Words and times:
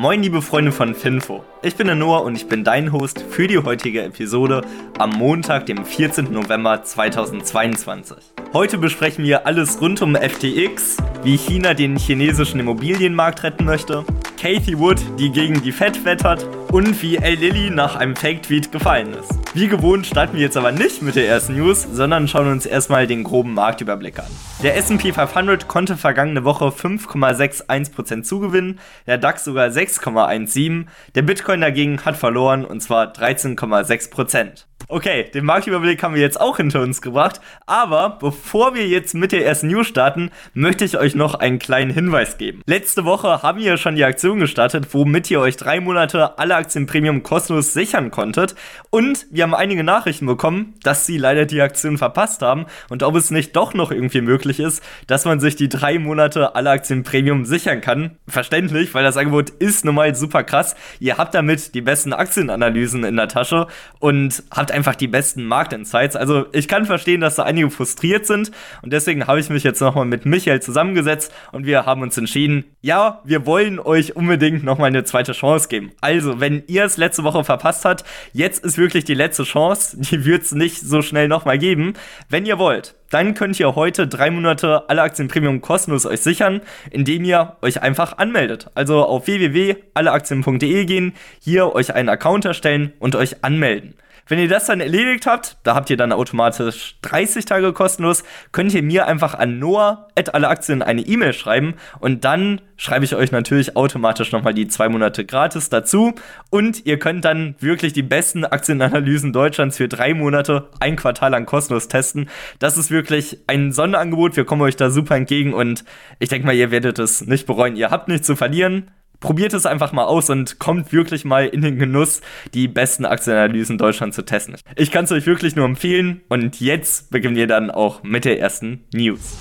Moin 0.00 0.22
liebe 0.22 0.42
Freunde 0.42 0.70
von 0.70 0.94
Finfo. 0.94 1.42
Ich 1.60 1.74
bin 1.74 1.88
der 1.88 1.96
Noah 1.96 2.22
und 2.22 2.36
ich 2.36 2.46
bin 2.46 2.62
dein 2.62 2.92
Host 2.92 3.24
für 3.30 3.48
die 3.48 3.58
heutige 3.58 4.04
Episode 4.04 4.62
am 4.96 5.10
Montag, 5.10 5.66
dem 5.66 5.84
14. 5.84 6.32
November 6.32 6.84
2022. 6.84 8.16
Heute 8.52 8.78
besprechen 8.78 9.24
wir 9.24 9.44
alles 9.44 9.80
rund 9.80 10.00
um 10.00 10.14
FTX, 10.14 10.98
wie 11.24 11.36
China 11.36 11.74
den 11.74 11.96
chinesischen 11.96 12.60
Immobilienmarkt 12.60 13.42
retten 13.42 13.64
möchte, 13.64 14.04
Kathy 14.40 14.78
Wood, 14.78 15.00
die 15.18 15.30
gegen 15.30 15.64
die 15.64 15.72
Fed 15.72 16.04
wettert 16.04 16.46
und 16.70 17.02
wie 17.02 17.16
El 17.16 17.34
Lilly 17.34 17.68
nach 17.68 17.96
einem 17.96 18.14
Fake-Tweet 18.14 18.70
gefallen 18.70 19.14
ist. 19.14 19.36
Wie 19.54 19.66
gewohnt 19.66 20.06
starten 20.06 20.34
wir 20.34 20.42
jetzt 20.42 20.58
aber 20.58 20.72
nicht 20.72 21.00
mit 21.00 21.16
der 21.16 21.26
ersten 21.26 21.56
News, 21.56 21.86
sondern 21.90 22.28
schauen 22.28 22.52
uns 22.52 22.66
erstmal 22.66 23.06
den 23.06 23.24
groben 23.24 23.54
Marktüberblick 23.54 24.18
an. 24.18 24.26
Der 24.62 24.76
S&P 24.76 25.12
500 25.12 25.68
konnte 25.68 25.96
vergangene 25.96 26.44
Woche 26.44 26.66
5,61% 26.66 28.24
zugewinnen, 28.24 28.78
der 29.06 29.16
DAX 29.16 29.44
sogar 29.44 29.68
6,17, 29.68 30.84
der 31.14 31.22
Bitcoin 31.22 31.62
dagegen 31.62 32.04
hat 32.04 32.16
verloren 32.16 32.66
und 32.66 32.82
zwar 32.82 33.10
13,6%. 33.10 34.64
Okay, 34.90 35.24
den 35.34 35.44
Marktüberblick 35.44 36.02
haben 36.02 36.14
wir 36.14 36.22
jetzt 36.22 36.40
auch 36.40 36.56
hinter 36.56 36.80
uns 36.80 37.02
gebracht, 37.02 37.42
aber 37.66 38.16
bevor 38.20 38.74
wir 38.74 38.88
jetzt 38.88 39.14
mit 39.14 39.32
der 39.32 39.44
ersten 39.44 39.68
News 39.68 39.86
starten, 39.86 40.30
möchte 40.54 40.84
ich 40.84 40.96
euch 40.96 41.14
noch 41.14 41.34
einen 41.34 41.58
kleinen 41.58 41.90
Hinweis 41.90 42.38
geben. 42.38 42.62
Letzte 42.64 43.04
Woche 43.04 43.42
haben 43.42 43.58
wir 43.58 43.76
schon 43.76 43.96
die 43.96 44.04
Aktion 44.04 44.40
gestartet, 44.40 44.88
womit 44.92 45.30
ihr 45.30 45.40
euch 45.40 45.58
drei 45.58 45.80
Monate 45.80 46.38
alle 46.38 46.54
Aktien 46.56 46.86
Premium 46.86 47.22
kostenlos 47.22 47.74
sichern 47.74 48.10
konntet 48.10 48.54
und 48.88 49.26
wir 49.30 49.46
haben 49.48 49.54
einige 49.54 49.82
Nachrichten 49.82 50.26
bekommen, 50.26 50.74
dass 50.82 51.06
sie 51.06 51.16
leider 51.16 51.46
die 51.46 51.62
Aktion 51.62 51.96
verpasst 51.96 52.42
haben 52.42 52.66
und 52.90 53.02
ob 53.02 53.16
es 53.16 53.30
nicht 53.30 53.56
doch 53.56 53.72
noch 53.72 53.90
irgendwie 53.90 54.20
möglich 54.20 54.60
ist, 54.60 54.82
dass 55.06 55.24
man 55.24 55.40
sich 55.40 55.56
die 55.56 55.70
drei 55.70 55.98
Monate 55.98 56.54
alle 56.54 56.70
Aktien 56.70 57.02
Premium 57.02 57.46
sichern 57.46 57.80
kann. 57.80 58.18
Verständlich, 58.26 58.92
weil 58.92 59.04
das 59.04 59.16
Angebot 59.16 59.48
ist 59.48 59.86
nun 59.86 59.94
mal 59.94 60.14
super 60.14 60.44
krass. 60.44 60.76
Ihr 61.00 61.16
habt 61.16 61.34
damit 61.34 61.74
die 61.74 61.80
besten 61.80 62.12
Aktienanalysen 62.12 63.04
in 63.04 63.16
der 63.16 63.28
Tasche 63.28 63.68
und 64.00 64.42
habt 64.50 64.70
einfach 64.70 64.94
die 64.94 65.08
besten 65.08 65.44
Marktinsights. 65.44 66.14
Also 66.14 66.46
ich 66.52 66.68
kann 66.68 66.84
verstehen, 66.84 67.22
dass 67.22 67.36
da 67.36 67.44
einige 67.44 67.70
frustriert 67.70 68.26
sind 68.26 68.50
und 68.82 68.92
deswegen 68.92 69.26
habe 69.26 69.40
ich 69.40 69.48
mich 69.48 69.64
jetzt 69.64 69.80
nochmal 69.80 70.04
mit 70.04 70.26
Michael 70.26 70.60
zusammengesetzt 70.60 71.32
und 71.52 71.64
wir 71.64 71.86
haben 71.86 72.02
uns 72.02 72.18
entschieden, 72.18 72.64
ja, 72.82 73.22
wir 73.24 73.46
wollen 73.46 73.78
euch 73.80 74.14
unbedingt 74.14 74.62
nochmal 74.62 74.88
eine 74.88 75.04
zweite 75.04 75.32
Chance 75.32 75.68
geben. 75.68 75.92
Also, 76.02 76.40
wenn 76.40 76.64
ihr 76.66 76.84
es 76.84 76.98
letzte 76.98 77.24
Woche 77.24 77.44
verpasst 77.44 77.86
habt, 77.86 78.04
jetzt 78.32 78.62
ist 78.64 78.76
wirklich 78.76 79.04
die 79.04 79.14
letzte 79.14 79.27
Chance. 79.32 79.96
Die 80.00 80.24
wird 80.24 80.42
es 80.42 80.52
nicht 80.52 80.80
so 80.80 81.02
schnell 81.02 81.28
nochmal 81.28 81.58
geben. 81.58 81.94
Wenn 82.28 82.46
ihr 82.46 82.58
wollt, 82.58 82.94
dann 83.10 83.34
könnt 83.34 83.58
ihr 83.58 83.74
heute 83.74 84.06
drei 84.06 84.30
Monate 84.30 84.88
alle 84.88 85.02
Aktien 85.02 85.28
Premium 85.28 85.60
kostenlos 85.60 86.06
euch 86.06 86.20
sichern, 86.20 86.60
indem 86.90 87.24
ihr 87.24 87.56
euch 87.62 87.82
einfach 87.82 88.18
anmeldet. 88.18 88.70
Also 88.74 89.04
auf 89.04 89.26
www.alleaktien.de 89.26 90.84
gehen, 90.84 91.14
hier 91.40 91.74
euch 91.74 91.94
einen 91.94 92.08
Account 92.08 92.44
erstellen 92.44 92.92
und 92.98 93.16
euch 93.16 93.44
anmelden. 93.44 93.94
Wenn 94.28 94.38
ihr 94.38 94.48
das 94.48 94.66
dann 94.66 94.80
erledigt 94.80 95.26
habt, 95.26 95.56
da 95.62 95.74
habt 95.74 95.88
ihr 95.88 95.96
dann 95.96 96.12
automatisch 96.12 96.96
30 97.00 97.46
Tage 97.46 97.72
kostenlos, 97.72 98.24
könnt 98.52 98.74
ihr 98.74 98.82
mir 98.82 99.06
einfach 99.06 99.34
an 99.34 99.58
noah.alleaktien 99.58 100.82
eine 100.82 101.00
E-Mail 101.00 101.32
schreiben 101.32 101.74
und 101.98 102.24
dann 102.26 102.60
schreibe 102.76 103.06
ich 103.06 103.14
euch 103.14 103.32
natürlich 103.32 103.74
automatisch 103.74 104.30
nochmal 104.30 104.52
die 104.52 104.68
zwei 104.68 104.90
Monate 104.90 105.24
gratis 105.24 105.70
dazu 105.70 106.14
und 106.50 106.84
ihr 106.84 106.98
könnt 106.98 107.24
dann 107.24 107.54
wirklich 107.58 107.94
die 107.94 108.02
besten 108.02 108.44
Aktienanalysen 108.44 109.32
Deutschlands 109.32 109.78
für 109.78 109.88
drei 109.88 110.12
Monate, 110.12 110.68
ein 110.78 110.96
Quartal 110.96 111.30
lang 111.30 111.46
kostenlos 111.46 111.88
testen. 111.88 112.28
Das 112.58 112.76
ist 112.76 112.90
wirklich 112.90 113.38
ein 113.46 113.72
Sonderangebot, 113.72 114.36
wir 114.36 114.44
kommen 114.44 114.62
euch 114.62 114.76
da 114.76 114.90
super 114.90 115.16
entgegen 115.16 115.54
und 115.54 115.84
ich 116.18 116.28
denke 116.28 116.46
mal, 116.46 116.54
ihr 116.54 116.70
werdet 116.70 116.98
es 116.98 117.26
nicht 117.26 117.46
bereuen. 117.46 117.76
Ihr 117.76 117.90
habt 117.90 118.08
nichts 118.08 118.26
zu 118.26 118.36
verlieren 118.36 118.90
probiert 119.20 119.52
es 119.52 119.66
einfach 119.66 119.92
mal 119.92 120.04
aus 120.04 120.30
und 120.30 120.58
kommt 120.58 120.92
wirklich 120.92 121.24
mal 121.24 121.46
in 121.46 121.62
den 121.62 121.78
Genuss, 121.78 122.20
die 122.54 122.68
besten 122.68 123.04
Aktienanalysen 123.04 123.78
Deutschland 123.78 124.14
zu 124.14 124.22
testen. 124.22 124.56
Ich 124.76 124.90
kann 124.90 125.04
es 125.04 125.12
euch 125.12 125.26
wirklich 125.26 125.56
nur 125.56 125.64
empfehlen 125.64 126.22
und 126.28 126.60
jetzt 126.60 127.10
beginnen 127.10 127.36
wir 127.36 127.46
dann 127.46 127.70
auch 127.70 128.02
mit 128.02 128.24
der 128.24 128.38
ersten 128.38 128.84
News. 128.92 129.36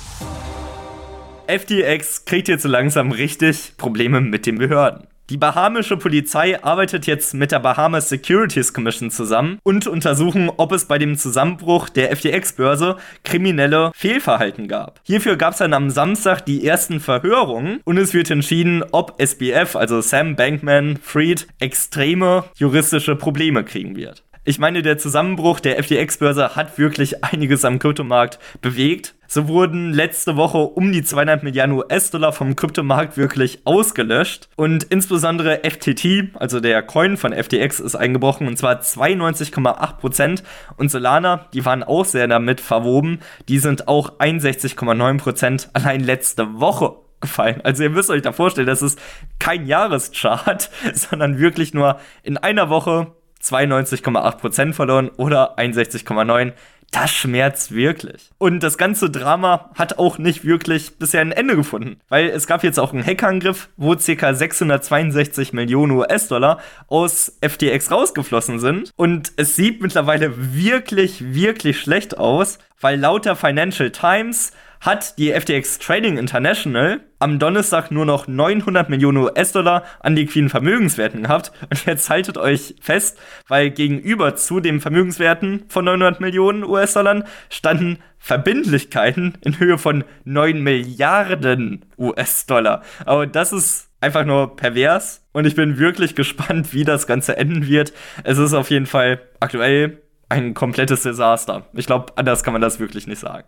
FTX 1.47 2.25
kriegt 2.25 2.49
jetzt 2.49 2.63
so 2.63 2.69
langsam 2.69 3.11
richtig 3.11 3.77
Probleme 3.77 4.19
mit 4.19 4.45
den 4.45 4.57
Behörden. 4.57 5.07
Die 5.29 5.35
bahamische 5.35 5.97
Polizei 5.97 6.63
arbeitet 6.63 7.05
jetzt 7.05 7.33
mit 7.33 7.51
der 7.51 7.59
Bahamas 7.59 8.07
Securities 8.07 8.73
Commission 8.73 9.11
zusammen 9.11 9.59
und 9.63 9.85
untersuchen, 9.85 10.49
ob 10.55 10.71
es 10.71 10.85
bei 10.85 10.97
dem 10.97 11.17
Zusammenbruch 11.17 11.89
der 11.89 12.15
FTX-Börse 12.15 12.95
kriminelle 13.25 13.91
Fehlverhalten 13.93 14.69
gab. 14.69 15.01
Hierfür 15.03 15.35
gab 15.35 15.51
es 15.51 15.57
dann 15.57 15.73
am 15.73 15.89
Samstag 15.89 16.45
die 16.45 16.65
ersten 16.65 17.01
Verhörungen 17.01 17.81
und 17.83 17.97
es 17.97 18.13
wird 18.13 18.31
entschieden, 18.31 18.85
ob 18.93 19.21
SBF, 19.21 19.75
also 19.75 19.99
Sam 19.99 20.37
Bankman 20.37 20.97
Fried, 21.01 21.45
extreme 21.59 22.45
juristische 22.55 23.17
Probleme 23.17 23.65
kriegen 23.65 23.97
wird. 23.97 24.23
Ich 24.47 24.59
meine, 24.59 24.81
der 24.81 24.97
Zusammenbruch 24.97 25.59
der 25.59 25.83
FTX-Börse 25.83 26.55
hat 26.55 26.77
wirklich 26.77 27.21
einiges 27.21 27.65
am 27.65 27.79
Kryptomarkt 27.79 28.39
bewegt. 28.61 29.13
So 29.27 29.49
wurden 29.49 29.91
letzte 29.91 30.37
Woche 30.37 30.59
um 30.59 30.93
die 30.93 31.03
200 31.03 31.43
Milliarden 31.43 31.75
US-Dollar 31.75 32.31
vom 32.31 32.55
Kryptomarkt 32.55 33.17
wirklich 33.17 33.59
ausgelöscht. 33.65 34.47
Und 34.55 34.85
insbesondere 34.85 35.69
FTT, 35.69 36.29
also 36.35 36.61
der 36.61 36.81
Coin 36.81 37.17
von 37.17 37.33
FTX, 37.33 37.81
ist 37.81 37.95
eingebrochen 37.97 38.47
und 38.47 38.57
zwar 38.57 38.79
92,8%. 38.79 40.43
Und 40.77 40.91
Solana, 40.91 41.49
die 41.53 41.65
waren 41.65 41.83
auch 41.83 42.05
sehr 42.05 42.29
damit 42.29 42.61
verwoben, 42.61 43.19
die 43.49 43.59
sind 43.59 43.89
auch 43.89 44.17
61,9% 44.17 45.71
allein 45.73 45.99
letzte 45.99 46.57
Woche 46.57 46.95
gefallen. 47.19 47.59
Also 47.65 47.83
ihr 47.83 47.89
müsst 47.89 48.09
euch 48.09 48.21
da 48.21 48.31
vorstellen, 48.31 48.67
das 48.67 48.81
ist 48.81 48.97
kein 49.39 49.67
Jahreschart, 49.67 50.69
sondern 50.93 51.37
wirklich 51.37 51.73
nur 51.73 51.99
in 52.23 52.37
einer 52.37 52.69
Woche 52.69 53.11
92,8% 53.43 54.73
verloren 54.73 55.09
oder 55.17 55.57
61,9%. 55.57 56.53
Das 56.91 57.11
schmerzt 57.11 57.73
wirklich. 57.73 58.29
Und 58.37 58.63
das 58.63 58.77
ganze 58.77 59.09
Drama 59.09 59.71
hat 59.75 59.99
auch 59.99 60.17
nicht 60.17 60.45
wirklich 60.45 60.97
bisher 60.97 61.21
ein 61.21 61.33
Ende 61.33 61.55
gefunden. 61.55 61.99
Weil 62.07 62.29
es 62.29 62.47
gab 62.47 62.63
jetzt 62.63 62.79
auch 62.79 62.93
einen 62.93 63.05
Hackerangriff, 63.05 63.69
wo 63.75 63.95
ca. 63.95 64.33
662 64.33 65.51
Millionen 65.51 65.91
US-Dollar 65.91 66.59
aus 66.87 67.37
FTX 67.41 67.91
rausgeflossen 67.91 68.59
sind. 68.59 68.91
Und 68.95 69.33
es 69.35 69.55
sieht 69.55 69.81
mittlerweile 69.81 70.55
wirklich, 70.55 71.33
wirklich 71.33 71.81
schlecht 71.81 72.17
aus, 72.17 72.57
weil 72.79 72.97
laut 72.99 73.25
der 73.25 73.35
Financial 73.35 73.91
Times 73.91 74.53
hat 74.81 75.17
die 75.17 75.31
FTX 75.31 75.79
Trading 75.79 76.17
International 76.17 77.01
am 77.19 77.39
Donnerstag 77.39 77.91
nur 77.91 78.05
noch 78.05 78.27
900 78.27 78.89
Millionen 78.89 79.17
US-Dollar 79.17 79.83
an 79.99 80.15
liquiden 80.15 80.49
Vermögenswerten 80.49 81.23
gehabt. 81.23 81.51
Und 81.69 81.85
jetzt 81.85 82.09
haltet 82.09 82.37
euch 82.37 82.75
fest, 82.81 83.17
weil 83.47 83.71
gegenüber 83.71 84.35
zu 84.35 84.59
den 84.59 84.79
Vermögenswerten 84.79 85.65
von 85.69 85.85
900 85.85 86.21
Millionen 86.21 86.63
US-Dollar 86.63 87.23
standen 87.49 87.99
Verbindlichkeiten 88.19 89.37
in 89.41 89.59
Höhe 89.59 89.77
von 89.77 90.03
9 90.25 90.61
Milliarden 90.61 91.85
US-Dollar. 91.97 92.83
Aber 93.05 93.25
das 93.25 93.53
ist 93.53 93.89
einfach 94.01 94.25
nur 94.25 94.55
pervers 94.55 95.25
und 95.33 95.45
ich 95.45 95.55
bin 95.55 95.79
wirklich 95.79 96.15
gespannt, 96.15 96.73
wie 96.73 96.83
das 96.83 97.07
Ganze 97.07 97.37
enden 97.37 97.67
wird. 97.67 97.93
Es 98.23 98.37
ist 98.37 98.53
auf 98.53 98.69
jeden 98.69 98.85
Fall 98.85 99.19
aktuell 99.39 100.01
ein 100.29 100.53
komplettes 100.53 101.03
Desaster. 101.03 101.67
Ich 101.73 101.85
glaube, 101.85 102.13
anders 102.15 102.43
kann 102.43 102.53
man 102.53 102.61
das 102.61 102.79
wirklich 102.79 103.07
nicht 103.07 103.19
sagen. 103.19 103.47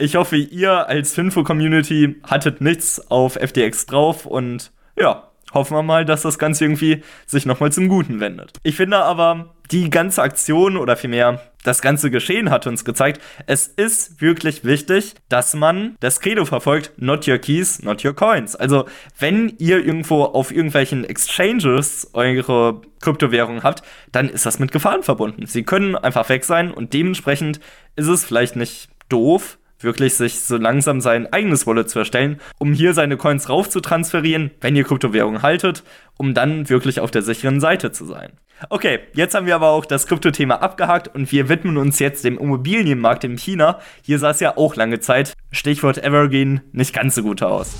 Ich 0.00 0.14
hoffe, 0.14 0.36
ihr 0.36 0.86
als 0.88 1.12
Finfo-Community 1.14 2.20
hattet 2.22 2.60
nichts 2.60 3.10
auf 3.10 3.34
FTX 3.34 3.86
drauf 3.86 4.26
und 4.26 4.70
ja, 4.96 5.28
hoffen 5.52 5.76
wir 5.76 5.82
mal, 5.82 6.04
dass 6.04 6.22
das 6.22 6.38
Ganze 6.38 6.64
irgendwie 6.64 7.02
sich 7.26 7.46
nochmal 7.46 7.72
zum 7.72 7.88
Guten 7.88 8.20
wendet. 8.20 8.52
Ich 8.62 8.76
finde 8.76 8.98
aber, 8.98 9.56
die 9.72 9.90
ganze 9.90 10.22
Aktion 10.22 10.76
oder 10.76 10.96
vielmehr 10.96 11.42
das 11.64 11.82
ganze 11.82 12.12
Geschehen 12.12 12.50
hat 12.50 12.68
uns 12.68 12.84
gezeigt, 12.84 13.20
es 13.46 13.66
ist 13.66 14.20
wirklich 14.20 14.64
wichtig, 14.64 15.14
dass 15.28 15.54
man 15.54 15.96
das 15.98 16.20
Credo 16.20 16.44
verfolgt, 16.44 16.92
not 16.96 17.26
your 17.26 17.38
keys, 17.38 17.82
not 17.82 18.04
your 18.04 18.14
coins. 18.14 18.54
Also, 18.54 18.84
wenn 19.18 19.52
ihr 19.58 19.84
irgendwo 19.84 20.22
auf 20.22 20.52
irgendwelchen 20.52 21.02
Exchanges 21.02 22.10
eure 22.12 22.80
Kryptowährung 23.00 23.64
habt, 23.64 23.82
dann 24.12 24.28
ist 24.28 24.46
das 24.46 24.60
mit 24.60 24.70
Gefahren 24.70 25.02
verbunden. 25.02 25.46
Sie 25.46 25.64
können 25.64 25.96
einfach 25.96 26.28
weg 26.28 26.44
sein 26.44 26.70
und 26.70 26.92
dementsprechend 26.92 27.58
ist 27.96 28.06
es 28.06 28.24
vielleicht 28.24 28.54
nicht 28.54 28.88
doof, 29.08 29.58
wirklich 29.80 30.14
sich 30.14 30.40
so 30.40 30.56
langsam 30.56 31.00
sein 31.00 31.32
eigenes 31.32 31.66
Wallet 31.66 31.88
zu 31.88 31.98
erstellen, 31.98 32.40
um 32.58 32.72
hier 32.72 32.94
seine 32.94 33.16
Coins 33.16 33.48
rauf 33.48 33.68
zu 33.68 33.80
transferieren, 33.80 34.50
wenn 34.60 34.76
ihr 34.76 34.84
Kryptowährungen 34.84 35.42
haltet, 35.42 35.84
um 36.16 36.34
dann 36.34 36.68
wirklich 36.68 37.00
auf 37.00 37.10
der 37.10 37.22
sicheren 37.22 37.60
Seite 37.60 37.92
zu 37.92 38.04
sein. 38.04 38.32
Okay, 38.70 39.00
jetzt 39.14 39.34
haben 39.34 39.46
wir 39.46 39.54
aber 39.54 39.68
auch 39.68 39.86
das 39.86 40.08
Kryptothema 40.08 40.56
abgehakt 40.56 41.14
und 41.14 41.30
wir 41.30 41.48
widmen 41.48 41.76
uns 41.76 42.00
jetzt 42.00 42.24
dem 42.24 42.38
Immobilienmarkt 42.38 43.22
in 43.22 43.38
China. 43.38 43.78
Hier 44.02 44.18
sah 44.18 44.30
es 44.30 44.40
ja 44.40 44.56
auch 44.56 44.74
lange 44.74 44.98
Zeit, 44.98 45.34
Stichwort 45.52 45.98
Evergreen, 45.98 46.62
nicht 46.72 46.92
ganz 46.92 47.14
so 47.14 47.22
gut 47.22 47.42
aus. 47.42 47.76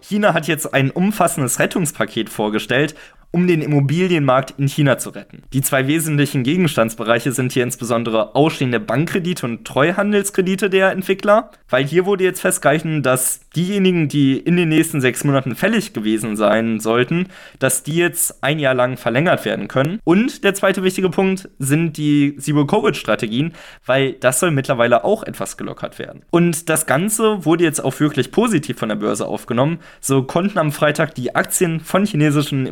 China 0.00 0.34
hat 0.34 0.48
jetzt 0.48 0.74
ein 0.74 0.90
umfassendes 0.90 1.60
Rettungspaket 1.60 2.28
vorgestellt 2.28 2.96
um 3.32 3.46
den 3.46 3.62
Immobilienmarkt 3.62 4.54
in 4.58 4.68
China 4.68 4.98
zu 4.98 5.10
retten. 5.10 5.42
Die 5.52 5.62
zwei 5.62 5.86
wesentlichen 5.86 6.44
Gegenstandsbereiche 6.44 7.32
sind 7.32 7.52
hier 7.52 7.64
insbesondere 7.64 8.34
ausstehende 8.34 8.78
Bankkredite 8.78 9.46
und 9.46 9.66
Treuhandelskredite 9.66 10.70
der 10.70 10.92
Entwickler, 10.92 11.50
weil 11.68 11.84
hier 11.84 12.06
wurde 12.06 12.24
jetzt 12.24 12.40
festgehalten, 12.40 13.02
dass 13.02 13.40
diejenigen, 13.56 14.08
die 14.08 14.38
in 14.38 14.56
den 14.56 14.68
nächsten 14.68 15.00
sechs 15.00 15.24
Monaten 15.24 15.56
fällig 15.56 15.92
gewesen 15.92 16.36
sein 16.36 16.78
sollten, 16.78 17.28
dass 17.58 17.82
die 17.82 17.96
jetzt 17.96 18.42
ein 18.42 18.58
Jahr 18.58 18.74
lang 18.74 18.96
verlängert 18.96 19.44
werden 19.44 19.68
können. 19.68 19.98
Und 20.04 20.44
der 20.44 20.54
zweite 20.54 20.82
wichtige 20.82 21.08
Punkt 21.08 21.48
sind 21.58 21.96
die 21.96 22.36
Zero-Covid-Strategien, 22.36 23.52
weil 23.86 24.12
das 24.12 24.40
soll 24.40 24.50
mittlerweile 24.50 25.04
auch 25.04 25.22
etwas 25.22 25.56
gelockert 25.56 25.98
werden. 25.98 26.22
Und 26.30 26.68
das 26.68 26.86
Ganze 26.86 27.44
wurde 27.44 27.64
jetzt 27.64 27.82
auch 27.82 27.98
wirklich 27.98 28.30
positiv 28.30 28.78
von 28.78 28.90
der 28.90 28.96
Börse 28.96 29.26
aufgenommen. 29.26 29.78
So 30.00 30.22
konnten 30.22 30.58
am 30.58 30.72
Freitag 30.72 31.14
die 31.14 31.34
Aktien 31.34 31.80
von 31.80 32.04
chinesischen 32.04 32.66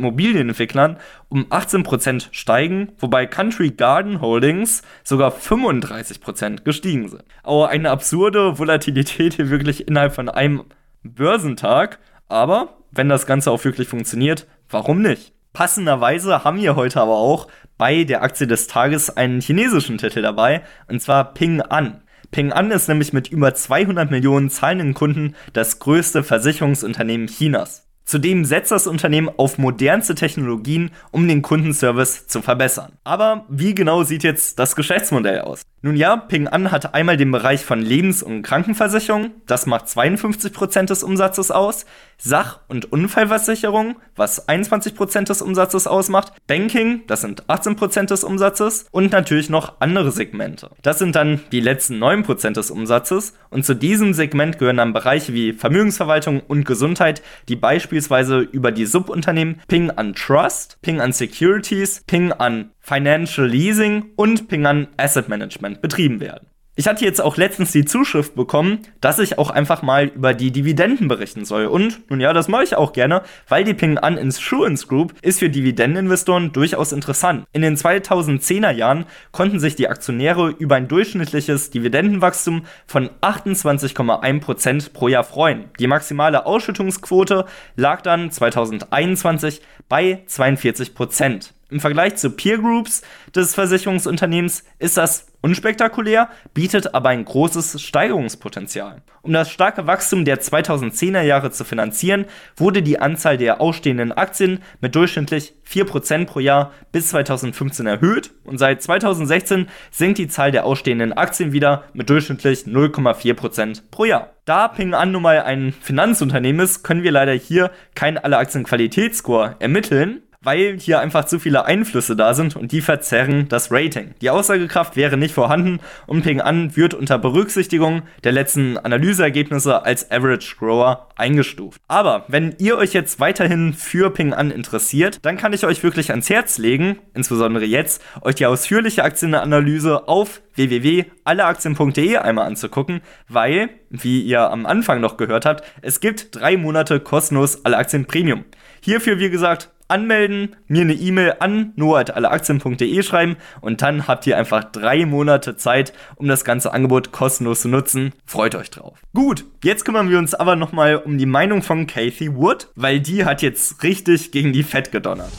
Immobilienentwicklern 0.51 0.97
um 1.29 1.47
18% 1.47 2.29
steigen, 2.33 2.93
wobei 2.99 3.27
Country 3.27 3.71
Garden 3.71 4.21
Holdings 4.21 4.83
sogar 5.05 5.33
35% 5.33 6.63
gestiegen 6.65 7.09
sind. 7.09 7.25
Aber 7.43 7.69
eine 7.69 7.91
absurde 7.91 8.59
Volatilität 8.59 9.35
hier 9.35 9.51
wirklich 9.51 9.89
innerhalb 9.89 10.15
von 10.15 10.29
einem 10.29 10.65
Börsentag. 11.03 11.99
Aber 12.29 12.79
wenn 12.91 13.09
das 13.09 13.27
Ganze 13.27 13.51
auch 13.51 13.65
wirklich 13.65 13.89
funktioniert, 13.89 14.47
warum 14.69 15.03
nicht? 15.03 15.33
Passenderweise 15.53 16.45
haben 16.45 16.61
wir 16.61 16.77
heute 16.77 17.01
aber 17.01 17.17
auch 17.17 17.49
bei 17.77 18.05
der 18.05 18.23
Aktie 18.23 18.47
des 18.47 18.67
Tages 18.67 19.17
einen 19.17 19.41
chinesischen 19.41 19.99
Titel 19.99 20.23
dabei, 20.23 20.63
und 20.89 21.01
zwar 21.01 21.35
Ping 21.35 21.61
An. 21.61 22.03
Ping 22.31 22.53
An 22.53 22.71
ist 22.71 22.89
nämlich 22.89 23.13
mit 23.13 23.29
über 23.29 23.55
200 23.55 24.11
Millionen 24.11 24.51
zahlenden 24.51 24.95
Kunden 24.95 25.35
das 25.53 25.81
größte 25.81 26.23
Versicherungsunternehmen 26.23 27.27
Chinas. 27.27 27.90
Zudem 28.05 28.45
setzt 28.45 28.73
das 28.73 28.87
Unternehmen 28.87 29.31
auf 29.37 29.59
modernste 29.59 30.15
Technologien, 30.15 30.91
um 31.11 31.29
den 31.29 31.43
Kundenservice 31.43 32.27
zu 32.27 32.43
verbessern. 32.43 32.93
Aber 33.05 33.45
wie 33.49 33.75
genau 33.75 34.03
sieht 34.03 34.25
jetzt 34.25 34.59
das 34.59 34.75
Geschäftsmodell 34.75 35.43
aus? 35.43 35.63
Nun 35.83 35.97
ja, 35.97 36.17
Ping 36.17 36.47
An 36.47 36.71
hat 36.71 36.95
einmal 36.95 37.17
den 37.17 37.31
Bereich 37.31 37.65
von 37.65 37.81
Lebens- 37.81 38.23
und 38.23 38.43
Krankenversicherung, 38.43 39.31
das 39.47 39.65
macht 39.65 39.87
52% 39.87 40.85
des 40.85 41.03
Umsatzes 41.03 41.51
aus, 41.51 41.87
Sach- 42.23 42.61
und 42.69 42.93
Unfallversicherung, 42.93 43.97
was 44.15 44.47
21% 44.47 45.29
des 45.29 45.41
Umsatzes 45.41 45.87
ausmacht, 45.87 46.35
Banking, 46.47 47.03
das 47.07 47.23
sind 47.23 47.45
18% 47.47 48.11
des 48.11 48.25
Umsatzes. 48.25 48.87
Und 48.91 49.13
natürlich 49.13 49.49
noch 49.49 49.81
andere 49.81 50.11
Segmente. 50.11 50.71
Das 50.83 50.99
sind 50.99 51.17
dann 51.17 51.41
die 51.51 51.61
letzten 51.61 52.03
9% 52.03 52.53
des 52.53 52.71
Umsatzes. 52.71 53.33
Und 53.49 53.65
zu 53.65 53.75
diesem 53.75 54.13
Segment 54.13 54.59
gehören 54.59 54.77
dann 54.77 54.93
Bereiche 54.93 55.33
wie 55.33 55.55
Vermögensverwaltung 55.55 56.41
und 56.41 56.65
Gesundheit, 56.65 57.23
die 57.49 57.57
beispielsweise 57.57 58.41
über 58.41 58.71
die 58.71 58.85
Subunternehmen 58.85 59.63
Ping 59.67 59.91
An 59.91 60.15
Trust, 60.15 60.79
Ping 60.83 61.01
An 61.01 61.13
Securities, 61.13 62.03
Ping 62.07 62.33
An 62.33 62.71
Financial 62.91 63.47
Leasing 63.47 64.11
und 64.17 64.49
Ping 64.49 64.67
An 64.67 64.89
Asset 64.97 65.29
Management 65.29 65.81
betrieben 65.81 66.19
werden. 66.19 66.49
Ich 66.75 66.89
hatte 66.89 67.05
jetzt 67.05 67.21
auch 67.21 67.37
letztens 67.37 67.71
die 67.71 67.85
Zuschrift 67.85 68.35
bekommen, 68.35 68.81
dass 69.01 69.21
ich 69.21 69.39
auch 69.39 69.51
einfach 69.51 69.83
mal 69.83 70.07
über 70.07 70.35
die 70.35 70.51
Dividenden 70.51 71.07
berichten 71.07 71.45
soll. 71.45 71.67
Und 71.67 72.11
nun 72.11 72.21
ja, 72.21 72.33
das 72.33 72.49
mache 72.49 72.65
ich 72.65 72.75
auch 72.75 72.93
gerne, 72.93 73.23
weil 73.49 73.63
die 73.63 73.75
Ping 73.75 73.99
An 73.99 74.17
Insurance 74.17 74.89
Group 74.89 75.15
ist 75.23 75.39
für 75.39 75.51
Dividendeninvestoren 75.51 76.53
durchaus 76.53 76.91
interessant. 76.91 77.45
In 77.53 77.63
den 77.63 77.77
2010er 77.77 78.73
Jahren 78.73 79.05
konnten 79.31 79.61
sich 79.61 79.77
die 79.77 79.89
Aktionäre 79.89 80.49
über 80.59 80.75
ein 80.75 80.89
durchschnittliches 80.89 81.71
Dividendenwachstum 81.71 82.65
von 82.89 83.11
28,1% 83.21 84.93
pro 84.93 85.07
Jahr 85.07 85.25
freuen. 85.25 85.67
Die 85.79 85.87
maximale 85.87 86.45
Ausschüttungsquote 86.45 87.45
lag 87.77 88.01
dann 88.01 88.33
2021 88.33 89.61
bei 89.89 90.25
42%. 90.27 91.53
Im 91.71 91.81
Vergleich 91.81 92.17
zu 92.17 92.31
Peer 92.31 92.59
Groups 92.59 93.03
des 93.35 93.55
Versicherungsunternehmens 93.55 94.65
ist 94.81 94.97
das 94.97 95.27
unspektakulär, 95.41 96.29
bietet 96.53 96.95
aber 96.95 97.11
ein 97.11 97.25
großes 97.25 97.81
Steigerungspotenzial. 97.81 99.03
Um 99.23 99.33
das 99.33 99.51
starke 99.51 99.87
Wachstum 99.87 100.25
der 100.25 100.41
2010er 100.41 101.23
Jahre 101.23 101.51
zu 101.51 101.65
finanzieren, 101.65 102.27
wurde 102.57 102.83
die 102.83 102.99
Anzahl 102.99 103.39
der 103.39 103.61
ausstehenden 103.61 104.13
Aktien 104.13 104.61
mit 104.81 104.95
durchschnittlich 104.95 105.55
4% 105.69 106.27
pro 106.27 106.41
Jahr 106.41 106.73
bis 106.91 107.11
2015 107.11 107.87
erhöht 107.87 108.33
und 108.45 108.59
seit 108.59 108.83
2016 108.83 109.69
sinkt 109.91 110.19
die 110.19 110.29
Zahl 110.29 110.51
der 110.51 110.65
ausstehenden 110.65 111.13
Aktien 111.13 111.53
wieder 111.53 111.85
mit 111.93 112.11
durchschnittlich 112.11 112.65
0,4% 112.65 113.83
pro 113.91 114.07
Jahr. 114.07 114.31
Da 114.45 114.69
Ping 114.69 114.95
An 114.95 115.13
nun 115.13 115.23
mal 115.23 115.43
ein 115.43 115.73
Finanzunternehmen 115.81 116.65
ist, 116.65 116.83
können 116.83 117.05
wir 117.05 117.13
leider 117.13 117.33
hier 117.33 117.71
keinen 117.95 118.19
Alle-Aktien-Qualitätsscore 118.19 119.57
ermitteln 119.61 120.23
weil 120.43 120.79
hier 120.79 121.01
einfach 121.01 121.27
zu 121.27 121.39
viele 121.39 121.67
Einflüsse 121.67 122.17
da 122.17 122.33
sind 122.33 122.57
und 122.57 122.73
die 122.73 122.81
verzerren 122.81 123.49
das 123.49 123.71
Rating. 123.71 124.15
Die 124.23 124.31
Aussagekraft 124.31 124.97
wäre 124.97 125.19
nicht 125.19 125.35
vorhanden 125.35 125.81
und 126.07 126.23
Ping 126.23 126.41
An 126.41 126.75
wird 126.77 126.95
unter 126.95 127.19
Berücksichtigung 127.19 128.03
der 128.25 128.33
letzten 128.33 128.79
Analyseergebnisse 128.79 129.85
als 129.85 130.11
Average 130.11 130.57
Grower 130.59 131.09
eingestuft. 131.15 131.83
Aber 131.89 132.25
wenn 132.29 132.55
ihr 132.59 132.79
euch 132.79 132.95
jetzt 132.95 133.21
weiterhin 133.21 133.75
für 133.75 134.11
Ping 134.11 134.33
An 134.33 134.51
interessiert, 134.51 135.19
dann 135.23 135.37
kann 135.37 135.53
ich 135.53 135.67
euch 135.67 135.83
wirklich 135.83 136.11
ans 136.11 136.31
Herz 136.31 136.57
legen, 136.57 136.99
insbesondere 137.13 137.67
jetzt, 137.67 138.03
euch 138.23 138.37
die 138.37 138.47
ausführliche 138.47 139.05
Aktienanalyse 139.05 140.09
auf 140.09 140.41
www.alleaktien.de 140.55 142.17
einmal 142.17 142.47
anzugucken, 142.47 143.03
weil, 143.29 143.69
wie 143.91 144.23
ihr 144.23 144.51
am 144.51 144.65
Anfang 144.65 145.03
noch 145.03 145.19
gehört 145.19 145.45
habt, 145.45 145.65
es 145.83 146.01
gibt 146.01 146.35
drei 146.35 146.57
Monate 146.57 146.99
kostenlos 146.99 147.63
Alle 147.67 147.77
Aktien 147.77 148.07
Premium. 148.07 148.47
Hierfür, 148.81 149.19
wie 149.19 149.29
gesagt, 149.29 149.71
anmelden, 149.91 150.57
mir 150.67 150.83
eine 150.83 150.95
E-Mail 150.95 151.37
an 151.41 151.73
noah.alleaktien.de 151.77 153.03
schreiben 153.03 153.37
und 153.61 153.83
dann 153.83 154.07
habt 154.07 154.27
ihr 154.27 154.37
einfach 154.37 154.65
drei 154.65 155.07
Monate 155.07 155.57
Zeit, 155.57 155.93
um 156.17 156.29
das 156.29 156.45
ganze 156.45 156.73
Angebot 156.73 157.13
kostenlos 157.13 157.63
zu 157.63 157.69
nutzen. 157.69 158.13
Freut 158.25 158.55
euch 158.55 158.71
drauf. 158.71 158.99
Gut, 159.15 159.45
jetzt 159.65 159.85
kümmern 159.85 160.11
wir 160.11 160.19
uns 160.19 160.35
aber 160.35 160.57
nochmal 160.57 160.97
um 160.97 161.19
die 161.19 161.27
Meinung 161.27 161.63
von 161.63 161.87
Kathy 161.87 162.35
Wood, 162.35 162.69
weil 162.75 163.01
die 163.01 163.25
hat 163.25 163.43
jetzt 163.43 163.83
richtig 163.83 164.33
gegen 164.33 164.53
die 164.53 164.63
Fett 164.63 164.93
gedonnert. 164.93 165.33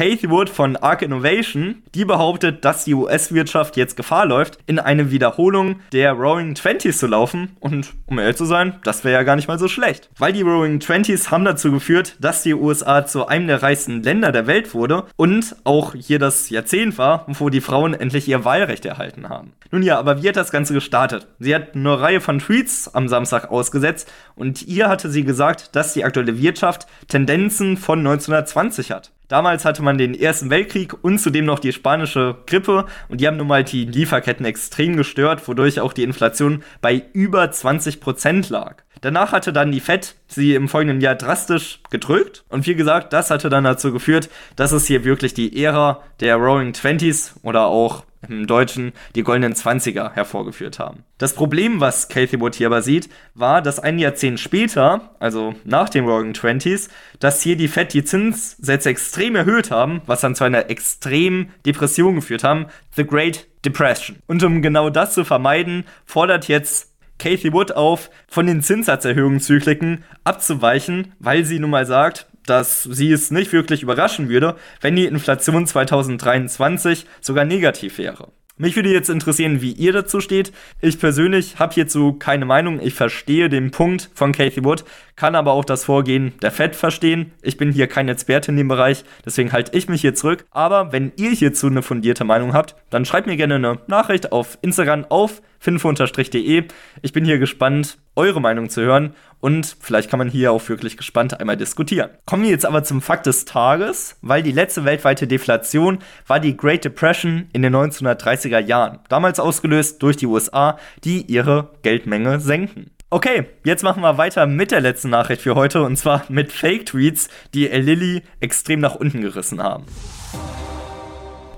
Kathy 0.00 0.30
Wood 0.30 0.48
von 0.48 0.76
Arc 0.76 1.02
Innovation, 1.02 1.82
die 1.94 2.06
behauptet, 2.06 2.64
dass 2.64 2.86
die 2.86 2.94
US-Wirtschaft 2.94 3.76
jetzt 3.76 3.98
Gefahr 3.98 4.24
läuft, 4.24 4.56
in 4.64 4.78
eine 4.78 5.10
Wiederholung 5.10 5.80
der 5.92 6.12
Roaring 6.12 6.54
Twenties 6.54 6.96
zu 6.96 7.06
laufen. 7.06 7.54
Und 7.60 7.92
um 8.06 8.18
ehrlich 8.18 8.36
zu 8.36 8.46
sein, 8.46 8.80
das 8.82 9.04
wäre 9.04 9.12
ja 9.12 9.24
gar 9.24 9.36
nicht 9.36 9.46
mal 9.46 9.58
so 9.58 9.68
schlecht. 9.68 10.08
Weil 10.16 10.32
die 10.32 10.40
Roaring 10.40 10.80
Twenties 10.80 11.30
haben 11.30 11.44
dazu 11.44 11.70
geführt, 11.70 12.16
dass 12.18 12.42
die 12.42 12.54
USA 12.54 13.04
zu 13.04 13.26
einem 13.26 13.46
der 13.46 13.62
reichsten 13.62 14.02
Länder 14.02 14.32
der 14.32 14.46
Welt 14.46 14.72
wurde 14.72 15.04
und 15.16 15.54
auch 15.64 15.94
hier 15.94 16.18
das 16.18 16.48
Jahrzehnt 16.48 16.96
war, 16.96 17.26
wo 17.28 17.50
die 17.50 17.60
Frauen 17.60 17.92
endlich 17.92 18.26
ihr 18.26 18.42
Wahlrecht 18.42 18.86
erhalten 18.86 19.28
haben. 19.28 19.52
Nun 19.70 19.82
ja, 19.82 19.98
aber 19.98 20.22
wie 20.22 20.28
hat 20.30 20.36
das 20.36 20.50
Ganze 20.50 20.72
gestartet? 20.72 21.26
Sie 21.40 21.54
hat 21.54 21.74
eine 21.74 22.00
Reihe 22.00 22.22
von 22.22 22.38
Tweets 22.38 22.94
am 22.94 23.06
Samstag 23.06 23.50
ausgesetzt 23.50 24.10
und 24.34 24.62
ihr 24.66 24.88
hatte 24.88 25.10
sie 25.10 25.24
gesagt, 25.24 25.76
dass 25.76 25.92
die 25.92 26.04
aktuelle 26.04 26.38
Wirtschaft 26.38 26.86
Tendenzen 27.06 27.76
von 27.76 27.98
1920 27.98 28.92
hat. 28.92 29.12
Damals 29.30 29.64
hatte 29.64 29.80
man 29.84 29.96
den 29.96 30.18
Ersten 30.18 30.50
Weltkrieg 30.50 30.92
und 31.02 31.20
zudem 31.20 31.44
noch 31.44 31.60
die 31.60 31.72
spanische 31.72 32.38
Grippe 32.46 32.86
und 33.08 33.20
die 33.20 33.28
haben 33.28 33.36
nun 33.36 33.46
mal 33.46 33.62
die 33.62 33.84
Lieferketten 33.84 34.44
extrem 34.44 34.96
gestört, 34.96 35.46
wodurch 35.46 35.78
auch 35.78 35.92
die 35.92 36.02
Inflation 36.02 36.64
bei 36.80 37.04
über 37.12 37.44
20% 37.44 38.50
lag. 38.50 38.82
Danach 39.02 39.30
hatte 39.30 39.52
dann 39.52 39.70
die 39.70 39.78
Fed 39.78 40.16
sie 40.26 40.56
im 40.56 40.68
folgenden 40.68 41.00
Jahr 41.00 41.14
drastisch 41.14 41.78
gedrückt 41.90 42.42
und 42.48 42.66
wie 42.66 42.74
gesagt, 42.74 43.12
das 43.12 43.30
hatte 43.30 43.48
dann 43.50 43.62
dazu 43.62 43.92
geführt, 43.92 44.28
dass 44.56 44.72
es 44.72 44.86
hier 44.86 45.04
wirklich 45.04 45.32
die 45.32 45.62
Ära 45.62 46.02
der 46.18 46.34
Roaring 46.34 46.72
Twenties 46.72 47.34
oder 47.44 47.66
auch 47.66 48.02
im 48.28 48.46
Deutschen 48.46 48.92
die 49.14 49.22
goldenen 49.22 49.54
Zwanziger 49.54 50.12
hervorgeführt 50.14 50.78
haben. 50.78 51.04
Das 51.18 51.34
Problem, 51.34 51.80
was 51.80 52.08
Cathy 52.08 52.40
Wood 52.40 52.54
hier 52.54 52.66
aber 52.66 52.82
sieht, 52.82 53.08
war, 53.34 53.62
dass 53.62 53.78
ein 53.78 53.98
Jahrzehnt 53.98 54.40
später, 54.40 55.14
also 55.18 55.54
nach 55.64 55.88
den 55.88 56.04
Roaring 56.04 56.34
Twenties, 56.34 56.88
dass 57.18 57.42
hier 57.42 57.56
die 57.56 57.68
Fed 57.68 57.92
die 57.92 58.04
Zinssätze 58.04 58.90
extrem 58.90 59.36
erhöht 59.36 59.70
haben, 59.70 60.02
was 60.06 60.20
dann 60.20 60.34
zu 60.34 60.44
einer 60.44 60.70
extremen 60.70 61.50
Depression 61.64 62.14
geführt 62.14 62.44
haben, 62.44 62.66
The 62.96 63.06
Great 63.06 63.46
Depression. 63.64 64.18
Und 64.26 64.42
um 64.42 64.62
genau 64.62 64.90
das 64.90 65.14
zu 65.14 65.24
vermeiden, 65.24 65.84
fordert 66.04 66.48
jetzt 66.48 66.90
Cathy 67.18 67.52
Wood 67.52 67.72
auf, 67.72 68.10
von 68.26 68.46
den 68.46 68.62
Zinssatzerhöhungszykliken 68.62 70.04
abzuweichen, 70.24 71.12
weil 71.18 71.44
sie 71.44 71.58
nun 71.58 71.70
mal 71.70 71.84
sagt, 71.84 72.26
dass 72.46 72.82
sie 72.82 73.12
es 73.12 73.30
nicht 73.30 73.52
wirklich 73.52 73.82
überraschen 73.82 74.28
würde, 74.28 74.56
wenn 74.80 74.96
die 74.96 75.06
Inflation 75.06 75.66
2023 75.66 77.06
sogar 77.20 77.44
negativ 77.44 77.98
wäre. 77.98 78.28
Mich 78.60 78.76
würde 78.76 78.92
jetzt 78.92 79.08
interessieren, 79.08 79.62
wie 79.62 79.72
ihr 79.72 79.94
dazu 79.94 80.20
steht. 80.20 80.52
Ich 80.82 81.00
persönlich 81.00 81.58
habe 81.58 81.72
hierzu 81.72 82.12
keine 82.12 82.44
Meinung. 82.44 82.78
Ich 82.78 82.92
verstehe 82.92 83.48
den 83.48 83.70
Punkt 83.70 84.10
von 84.12 84.32
Kathy 84.32 84.62
Wood, 84.62 84.84
kann 85.16 85.34
aber 85.34 85.52
auch 85.52 85.64
das 85.64 85.84
Vorgehen 85.84 86.34
der 86.42 86.50
Fed 86.50 86.76
verstehen. 86.76 87.32
Ich 87.40 87.56
bin 87.56 87.72
hier 87.72 87.86
kein 87.86 88.10
Experte 88.10 88.50
in 88.50 88.58
dem 88.58 88.68
Bereich, 88.68 89.04
deswegen 89.24 89.52
halte 89.52 89.74
ich 89.74 89.88
mich 89.88 90.02
hier 90.02 90.14
zurück. 90.14 90.44
Aber 90.50 90.92
wenn 90.92 91.10
ihr 91.16 91.30
hierzu 91.30 91.68
eine 91.68 91.80
fundierte 91.80 92.24
Meinung 92.24 92.52
habt, 92.52 92.76
dann 92.90 93.06
schreibt 93.06 93.26
mir 93.26 93.38
gerne 93.38 93.54
eine 93.54 93.78
Nachricht 93.86 94.30
auf 94.30 94.58
Instagram 94.60 95.06
auf 95.08 95.40
finfo-de. 95.60 96.64
Ich 97.02 97.12
bin 97.12 97.24
hier 97.24 97.38
gespannt, 97.38 97.98
eure 98.16 98.40
Meinung 98.40 98.68
zu 98.70 98.82
hören 98.82 99.14
und 99.38 99.76
vielleicht 99.80 100.10
kann 100.10 100.18
man 100.18 100.28
hier 100.28 100.50
auch 100.50 100.68
wirklich 100.68 100.96
gespannt 100.96 101.38
einmal 101.38 101.56
diskutieren. 101.56 102.10
Kommen 102.26 102.42
wir 102.42 102.50
jetzt 102.50 102.66
aber 102.66 102.82
zum 102.82 103.00
Fakt 103.00 103.26
des 103.26 103.44
Tages, 103.44 104.16
weil 104.22 104.42
die 104.42 104.52
letzte 104.52 104.84
weltweite 104.84 105.28
Deflation 105.28 105.98
war 106.26 106.40
die 106.40 106.56
Great 106.56 106.84
Depression 106.84 107.48
in 107.52 107.62
den 107.62 107.76
1930er 107.76 108.58
Jahren, 108.58 108.98
damals 109.08 109.38
ausgelöst 109.38 110.02
durch 110.02 110.16
die 110.16 110.26
USA, 110.26 110.78
die 111.04 111.22
ihre 111.22 111.70
Geldmenge 111.82 112.40
senken. 112.40 112.90
Okay, 113.12 113.46
jetzt 113.64 113.82
machen 113.82 114.02
wir 114.02 114.18
weiter 114.18 114.46
mit 114.46 114.70
der 114.70 114.80
letzten 114.80 115.10
Nachricht 115.10 115.42
für 115.42 115.56
heute 115.56 115.82
und 115.82 115.96
zwar 115.96 116.24
mit 116.28 116.52
Fake-Tweets, 116.52 117.28
die 117.54 117.66
Lilly 117.66 118.22
extrem 118.38 118.80
nach 118.80 118.94
unten 118.94 119.20
gerissen 119.20 119.60
haben. 119.62 119.84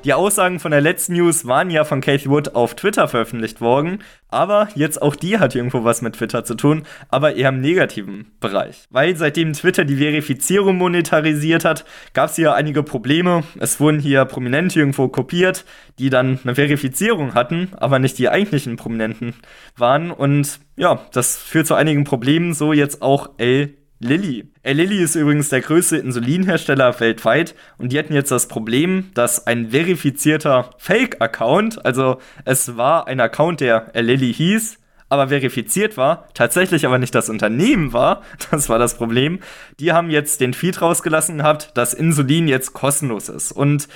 Die 0.05 0.15
Aussagen 0.15 0.59
von 0.59 0.73
der 0.73 0.81
letzten 0.81 1.13
News 1.13 1.47
waren 1.47 1.71
ja 1.71 1.85
von 1.85 2.01
Kathy 2.01 2.29
Wood 2.29 2.57
auf 2.57 2.75
Twitter 2.75 3.07
veröffentlicht 3.07 3.61
worden, 3.61 4.03
aber 4.31 4.69
jetzt 4.75 5.01
auch 5.01 5.15
die 5.15 5.39
hat 5.39 5.55
irgendwo 5.55 5.85
was 5.85 6.03
mit 6.03 6.17
Twitter 6.17 6.45
zu 6.45 6.57
tun, 6.57 6.83
aber 7.09 7.37
eher 7.37 7.51
im 7.51 7.61
negativen 7.61 8.33
Bereich. 8.41 8.87
Weil 8.91 9.17
seitdem 9.17 9.53
Twitter 9.53 9.85
die 9.85 9.99
Verifizierung 9.99 10.77
monetarisiert 10.77 11.65
hat, 11.65 11.85
gab 12.15 12.31
es 12.31 12.37
hier 12.37 12.55
einige 12.55 12.83
Probleme. 12.83 13.45
Es 13.61 13.79
wurden 13.79 14.01
hier 14.01 14.25
Prominente 14.25 14.81
irgendwo 14.81 15.07
kopiert, 15.07 15.65
die 16.01 16.11
dann 16.11 16.41
eine 16.43 16.57
Verifizierung 16.57 17.35
hatten, 17.35 17.69
aber 17.77 18.01
nicht 18.01 18.19
die 18.19 18.29
eigentlichen 18.29 18.75
Prominenten 18.75 19.35
waren. 19.77 20.11
Und 20.11 20.59
ja, 20.75 21.07
das 21.13 21.37
führt 21.37 21.69
zu 21.69 21.75
einigen 21.75 22.03
Problemen, 22.03 22.55
so 22.55 22.73
jetzt 22.73 23.03
auch 23.03 23.31
L 23.39 23.75
Lilly. 24.03 24.51
Äh, 24.63 24.73
Lilly 24.73 25.03
ist 25.03 25.15
übrigens 25.15 25.49
der 25.49 25.61
größte 25.61 25.97
Insulinhersteller 25.97 26.99
weltweit 26.99 27.55
und 27.79 27.93
die 27.93 27.99
hatten 27.99 28.15
jetzt 28.15 28.33
das 28.33 28.49
Problem, 28.49 29.11
dass 29.15 29.47
ein 29.47 29.71
verifizierter 29.71 30.71
Fake-Account, 30.79 31.85
also 31.87 32.19
es 32.45 32.77
war 32.77 33.07
ein 33.07 33.21
Account, 33.21 33.61
der 33.61 33.93
Lilly 33.95 34.35
hieß, 34.35 34.79
aber 35.09 35.29
verifiziert 35.29 35.97
war, 35.97 36.27
tatsächlich 36.35 36.87
aber 36.87 36.99
nicht 36.99 37.15
das 37.15 37.29
Unternehmen 37.29 37.93
war, 37.93 38.23
das 38.51 38.69
war 38.69 38.79
das 38.79 38.97
Problem. 38.97 39.41
Die 39.79 39.93
haben 39.93 40.11
jetzt 40.11 40.41
den 40.41 40.55
Feed 40.55 40.81
rausgelassen 40.81 41.39
gehabt, 41.39 41.71
dass 41.75 41.95
Insulin 41.95 42.49
jetzt 42.49 42.73
kostenlos 42.73 43.29
ist. 43.29 43.53
Und 43.53 43.89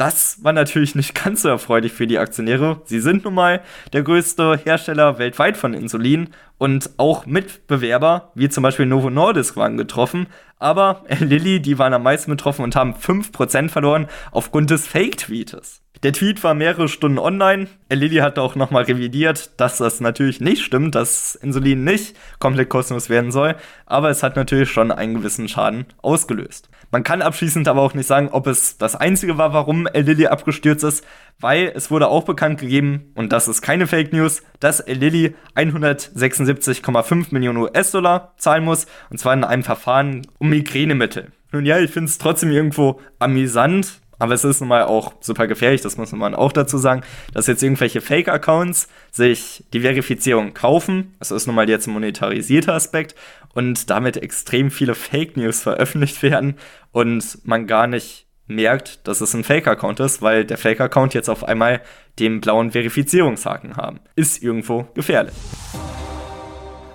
das 0.00 0.42
war 0.42 0.54
natürlich 0.54 0.94
nicht 0.94 1.14
ganz 1.14 1.42
so 1.42 1.48
erfreulich 1.48 1.92
für 1.92 2.06
die 2.06 2.18
Aktionäre. 2.18 2.80
Sie 2.84 3.00
sind 3.00 3.24
nun 3.24 3.34
mal 3.34 3.60
der 3.92 4.02
größte 4.02 4.58
Hersteller 4.64 5.18
weltweit 5.18 5.58
von 5.58 5.74
Insulin 5.74 6.30
und 6.56 6.90
auch 6.96 7.26
Mitbewerber, 7.26 8.32
wie 8.34 8.48
zum 8.48 8.62
Beispiel 8.62 8.86
Novo 8.86 9.10
Nordisk, 9.10 9.56
waren 9.56 9.76
getroffen. 9.76 10.28
Aber 10.58 11.04
Lilly, 11.20 11.60
die 11.60 11.78
waren 11.78 11.92
am 11.92 12.02
meisten 12.02 12.30
betroffen 12.30 12.64
und 12.64 12.76
haben 12.76 12.94
5% 12.94 13.68
verloren 13.68 14.06
aufgrund 14.32 14.70
des 14.70 14.86
Fake-Tweetes. 14.86 15.82
Der 16.02 16.14
Tweet 16.14 16.42
war 16.42 16.54
mehrere 16.54 16.88
Stunden 16.88 17.18
online. 17.18 17.66
Lilly 17.90 18.16
hat 18.16 18.38
auch 18.38 18.54
nochmal 18.54 18.84
revidiert, 18.84 19.60
dass 19.60 19.76
das 19.76 20.00
natürlich 20.00 20.40
nicht 20.40 20.64
stimmt, 20.64 20.94
dass 20.94 21.34
Insulin 21.34 21.84
nicht 21.84 22.16
komplett 22.38 22.70
kostenlos 22.70 23.10
werden 23.10 23.30
soll. 23.30 23.54
Aber 23.84 24.08
es 24.08 24.22
hat 24.22 24.34
natürlich 24.34 24.70
schon 24.70 24.92
einen 24.92 25.16
gewissen 25.16 25.46
Schaden 25.46 25.84
ausgelöst. 26.00 26.70
Man 26.90 27.02
kann 27.02 27.20
abschließend 27.20 27.68
aber 27.68 27.82
auch 27.82 27.92
nicht 27.92 28.06
sagen, 28.06 28.30
ob 28.32 28.46
es 28.46 28.78
das 28.78 28.96
einzige 28.96 29.36
war, 29.36 29.52
warum 29.52 29.86
Lilly 29.92 30.26
abgestürzt 30.26 30.84
ist, 30.84 31.04
weil 31.38 31.70
es 31.74 31.90
wurde 31.90 32.08
auch 32.08 32.24
bekannt 32.24 32.60
gegeben, 32.60 33.12
und 33.14 33.30
das 33.30 33.46
ist 33.46 33.60
keine 33.60 33.86
Fake 33.86 34.14
News, 34.14 34.42
dass 34.58 34.82
Lilly 34.86 35.34
176,5 35.54 37.26
Millionen 37.30 37.58
US-Dollar 37.58 38.32
zahlen 38.38 38.64
muss, 38.64 38.86
und 39.10 39.18
zwar 39.18 39.34
in 39.34 39.44
einem 39.44 39.62
Verfahren 39.64 40.26
um 40.38 40.48
Migränemittel. 40.48 41.30
Nun 41.52 41.66
ja, 41.66 41.78
ich 41.78 41.90
finde 41.90 42.08
es 42.08 42.18
trotzdem 42.18 42.50
irgendwo 42.50 43.00
amüsant, 43.18 44.00
aber 44.20 44.34
es 44.34 44.44
ist 44.44 44.60
nun 44.60 44.68
mal 44.68 44.84
auch 44.84 45.14
super 45.20 45.48
gefährlich, 45.48 45.80
das 45.80 45.96
muss 45.96 46.12
man 46.12 46.34
auch 46.34 46.52
dazu 46.52 46.78
sagen, 46.78 47.02
dass 47.34 47.46
jetzt 47.46 47.62
irgendwelche 47.62 48.00
Fake-Accounts 48.00 48.88
sich 49.10 49.64
die 49.72 49.80
Verifizierung 49.80 50.54
kaufen. 50.54 51.14
Das 51.18 51.30
ist 51.30 51.46
nun 51.46 51.56
mal 51.56 51.68
jetzt 51.68 51.88
ein 51.88 51.94
monetarisierter 51.94 52.74
Aspekt 52.74 53.14
und 53.54 53.90
damit 53.90 54.18
extrem 54.18 54.70
viele 54.70 54.94
Fake 54.94 55.36
News 55.36 55.62
veröffentlicht 55.62 56.22
werden 56.22 56.56
und 56.92 57.38
man 57.44 57.66
gar 57.66 57.86
nicht 57.86 58.26
merkt, 58.46 59.06
dass 59.08 59.20
es 59.20 59.32
ein 59.32 59.42
Fake-Account 59.44 60.00
ist, 60.00 60.22
weil 60.22 60.44
der 60.44 60.58
Fake-Account 60.58 61.14
jetzt 61.14 61.30
auf 61.30 61.44
einmal 61.44 61.80
den 62.18 62.40
blauen 62.40 62.72
Verifizierungshaken 62.72 63.76
haben. 63.76 64.00
Ist 64.16 64.42
irgendwo 64.42 64.86
gefährlich. 64.94 65.34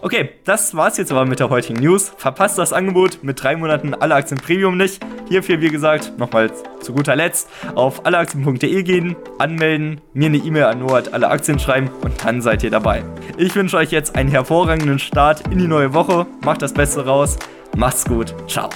Okay, 0.05 0.29
das 0.43 0.75
war's 0.75 0.97
jetzt 0.97 1.11
aber 1.11 1.25
mit 1.25 1.39
der 1.39 1.49
heutigen 1.49 1.81
News. 1.81 2.13
Verpasst 2.15 2.59
das 2.59 2.73
Angebot 2.73 3.23
mit 3.23 3.41
drei 3.41 3.55
Monaten 3.55 3.95
alle 3.95 4.13
Aktien 4.13 4.39
Premium 4.39 4.77
nicht. 4.77 5.03
Hierfür, 5.29 5.61
wie 5.61 5.69
gesagt, 5.69 6.19
nochmal 6.19 6.51
zu 6.79 6.93
guter 6.93 7.15
Letzt 7.15 7.49
auf 7.73 8.05
alleaktien.de 8.05 8.83
gehen, 8.83 9.15
anmelden, 9.39 10.01
mir 10.13 10.27
eine 10.27 10.37
E-Mail 10.37 10.65
an 10.65 10.77
Noah 10.77 11.01
alle 11.11 11.27
Aktien 11.27 11.57
schreiben 11.57 11.89
und 12.03 12.23
dann 12.23 12.43
seid 12.43 12.61
ihr 12.61 12.69
dabei. 12.69 13.03
Ich 13.37 13.55
wünsche 13.55 13.77
euch 13.77 13.89
jetzt 13.89 14.15
einen 14.15 14.29
hervorragenden 14.29 14.99
Start 14.99 15.47
in 15.47 15.57
die 15.57 15.67
neue 15.67 15.95
Woche. 15.95 16.27
Macht 16.43 16.61
das 16.61 16.73
Beste 16.73 17.03
raus. 17.03 17.39
Macht's 17.75 18.05
gut. 18.05 18.35
Ciao. 18.47 18.69